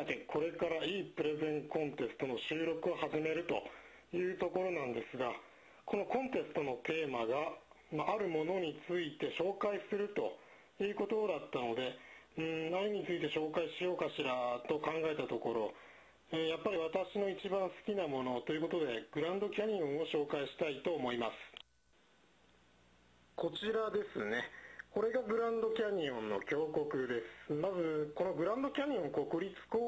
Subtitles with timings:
[0.00, 3.60] さてこれから E プレゼンコンテストの収録を始めると
[4.16, 5.28] いうところなんですが、
[5.84, 7.36] このコンテストのテーマが、
[7.92, 10.40] まあ、るものについて紹介すると
[10.80, 11.92] いうことだったので、
[12.40, 15.76] うん何について紹介しようかしらと考えたところ、
[16.32, 21.36] えーやっぱり私の一番好きなものということで、グランドキャニオンを紹介したいと思います。
[23.36, 24.48] こちらですね。
[24.90, 27.54] これがグランドキャニオンの峡谷です。
[27.54, 29.79] まず、このグランドキャニオン国立公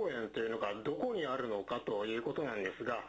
[0.84, 3.04] どこにあるのかということなんですが、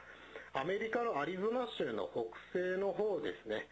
[0.54, 3.68] アメリカのアリゾナ州の北西の方ですね。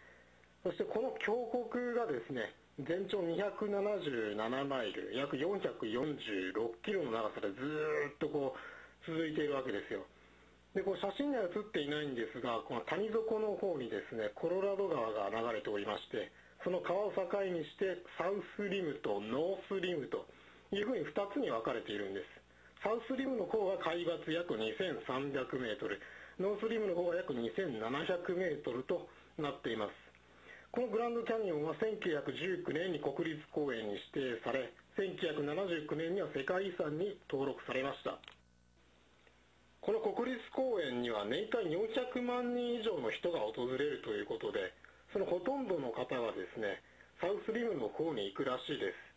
[0.63, 1.33] そしてこの峡
[1.69, 7.59] 谷がですね、全長277マイル、約446キロの長さでず
[8.15, 10.05] っとこう続いているわけですよ。
[10.73, 16.31] で、こう写真には写っていないんですが、この谷底の方にですね、コロラド川が流れておりまして、
[16.63, 20.26] その川を境にして、サウスリムとノースリムと
[20.71, 22.26] いうふうに2つに分かれているんです。
[22.82, 24.57] サウスリムの方は海抜約2300
[25.62, 26.01] メートル、
[26.41, 27.77] ノースリムの方は約2700
[28.34, 29.05] メートルと
[29.38, 29.93] なっています。
[30.73, 38.18] このグランドキャニオンは1919年に国立公園に指定され、1979年には世界遺産に登録されました。
[39.85, 44.73] この国立公園には年間400万人以上の人が訪れるということで、
[45.13, 46.82] そのほとんどの方はですね、
[47.21, 49.10] サウスリムの方に行くらしいです。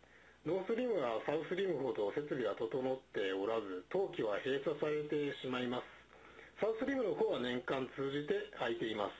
[0.45, 5.89] ノースリムはサウスリムほど設備が整っておらず、冬季は閉鎖されてしまいます。
[6.61, 9.17] サウスリムの方は年間通じて空いています。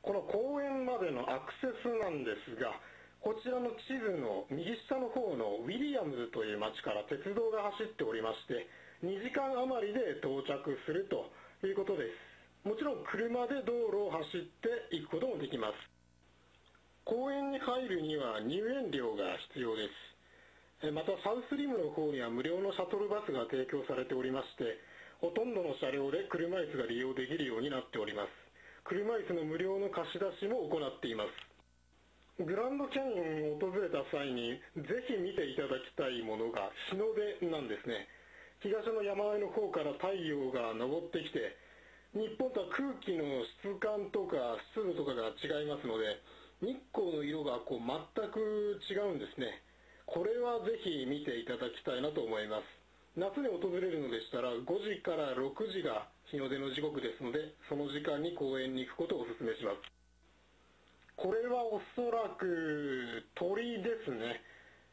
[0.00, 2.72] この公園までのアクセスなんですが、
[3.20, 8.64] こちらの地図の右下の方のウィリアムズという町から鉄道が走っておりまして、
[9.04, 11.28] 2時間余りで到着すると
[11.60, 12.16] いうことです。
[12.64, 15.99] もちろん車で道路を走っていくこともできます。
[17.04, 19.88] 公園に入るには入園料が必要で
[20.80, 20.88] す。
[20.88, 24.80] えまたサウスリムの方には無料のシャトルバスが提供されておりまして、
[25.20, 28.32] ほとんどの車両で車椅子が利用できるようになっております。
[28.84, 31.50] 車椅子の無料の貸し出しも行っています。
[32.40, 38.08] グランドキャニオンを訪れた際にぜひ見ていただきたいものが日の出なんですね。
[38.64, 41.52] 東の山あいの方から太陽が昇ってきて、
[42.16, 46.16] 日本とは空気の質感とか湿度とかが違いますので、
[46.60, 49.62] 日光の色がこう全く違うんですね。
[50.04, 52.64] これはぜひ見ていただきたいなと思います。
[53.16, 59.82] 夏に訪れるのでしたら5時から6時が日の出の時刻ですので、その時間に公園に行くことをお勧めします。
[61.16, 64.40] これはおそらく鳥ですね。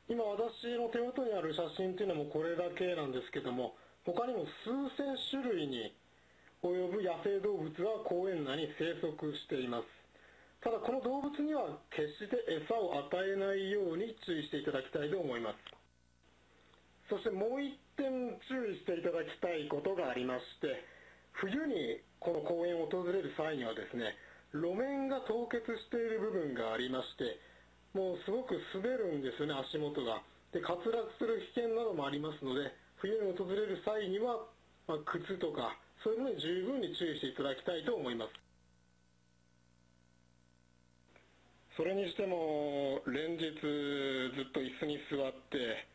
[0.08, 3.76] 今私の手元にある写真っていうのもこれだけなんですけども、
[4.06, 5.94] 他にも数千種類に
[6.64, 10.07] 及ぶ野生動物は公園内に生息しています。
[10.62, 12.36] ただこの動物には決して
[12.66, 15.58] 餌を与えないように注意していただきたいと思います。
[17.10, 20.84] そしてもう一点注意していただきたいことがありまして、
[21.40, 24.18] 冬にこの公園を訪れる際にはですね、
[24.52, 27.40] 路面が凍結している部分がありまして、
[27.94, 30.22] もうすごく滑るんですよね、足元が。
[30.52, 34.48] で、滑落する危険などもありますので、冬に訪れる際には、
[34.88, 38.47] まあ、靴とか、そういうものに十分に注意していただきたいと思います。
[41.78, 45.86] それにしても、連日ずっと椅子に座って、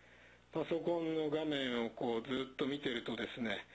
[0.54, 3.66] パソコンの画面をこうずっと見てるとですね、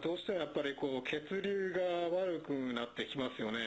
[0.00, 3.58] どうしてもやっぱりこう血流が悪くなってきますよね。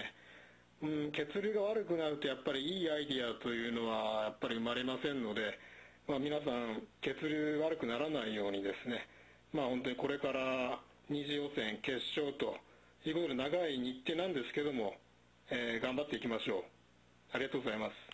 [0.81, 5.53] うん、血流が悪くなるとやっぱりいいアイディアというのはやっぱり生まれませんので、
[6.07, 9.05] まあ、皆さん血流悪くならないようにですね、
[9.53, 12.57] まあ本当にこれから二次予選決勝と
[13.05, 14.95] いうことで長い日程なんですけども、
[15.51, 16.78] えー頑張っていきましょう。
[17.31, 18.08] ありがとうございます。